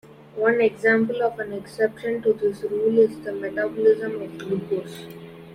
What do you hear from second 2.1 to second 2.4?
to